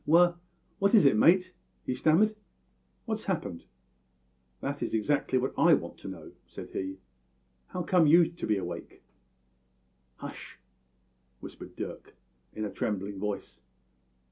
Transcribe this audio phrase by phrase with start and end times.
[0.07, 0.35] "`Wha
[0.79, 1.53] what is it, mate?'
[1.85, 2.35] he stammered.
[3.07, 3.65] `What's happened?'
[4.63, 6.97] "`That is exactly what I want to know,' said I.
[7.71, 9.03] `How come you to be awake?'
[10.19, 10.55] "`Hush!'
[11.39, 12.15] whispered Dirk,
[12.55, 13.61] in a trembling voice.